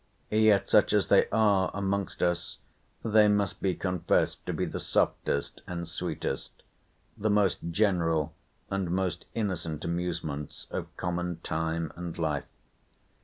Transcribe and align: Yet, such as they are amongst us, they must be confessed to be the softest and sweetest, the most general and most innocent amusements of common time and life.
Yet, 0.31 0.67
such 0.67 0.93
as 0.93 1.09
they 1.09 1.29
are 1.29 1.69
amongst 1.75 2.23
us, 2.23 2.57
they 3.05 3.27
must 3.27 3.61
be 3.61 3.75
confessed 3.75 4.43
to 4.47 4.51
be 4.51 4.65
the 4.65 4.79
softest 4.79 5.61
and 5.67 5.87
sweetest, 5.87 6.63
the 7.15 7.29
most 7.29 7.59
general 7.69 8.33
and 8.71 8.89
most 8.89 9.25
innocent 9.35 9.85
amusements 9.85 10.65
of 10.71 10.87
common 10.97 11.39
time 11.43 11.91
and 11.95 12.17
life. 12.17 12.45